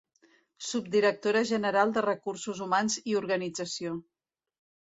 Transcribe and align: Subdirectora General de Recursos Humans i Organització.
Subdirectora 0.67 1.43
General 1.49 1.93
de 1.99 2.03
Recursos 2.07 2.63
Humans 2.67 2.99
i 3.13 3.17
Organització. 3.23 3.95